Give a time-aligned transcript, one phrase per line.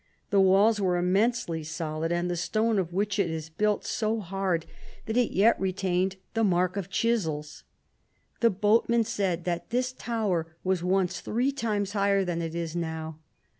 [0.31, 3.85] The walls are im ^ mensely solid, and the stone of which it is built
[3.85, 4.65] so hard,
[5.05, 7.63] that it yet retained 109 the mark of chisels.
[8.39, 13.19] The boatmen said, that this tower was once three times higher than it is now.